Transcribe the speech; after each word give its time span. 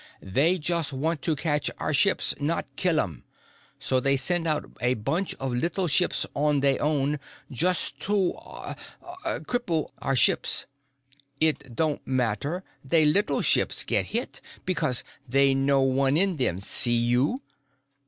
"They 0.23 0.57
just 0.57 0.91
want 0.91 1.21
to 1.21 1.35
catch 1.35 1.69
our 1.77 1.93
ships, 1.93 2.33
not 2.39 2.65
kill 2.75 2.99
'em. 2.99 3.23
So 3.77 3.99
they 3.99 4.17
send 4.17 4.47
out 4.47 4.65
a 4.81 4.95
bunch 4.95 5.35
of 5.35 5.53
little 5.53 5.87
ships 5.87 6.25
on 6.33 6.61
they 6.61 6.79
own, 6.79 7.19
just 7.51 7.99
to... 7.99 8.33
uh... 8.33 8.73
cripple 9.23 9.91
our 9.99 10.15
ships. 10.15 10.65
It 11.39 11.75
don't 11.75 12.01
matter, 12.07 12.63
they 12.83 13.05
little 13.05 13.43
ships 13.43 13.83
get 13.83 14.07
hit, 14.07 14.41
because 14.65 15.03
they 15.29 15.53
no 15.53 15.81
one 15.81 16.17
in 16.17 16.37
them, 16.37 16.57
see 16.57 16.97
you. 16.97 17.43